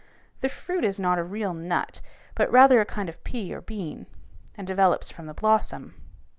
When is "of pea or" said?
3.07-3.61